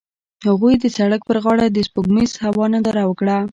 [0.47, 3.37] هغوی د سړک پر غاړه د سپوږمیز هوا ننداره وکړه.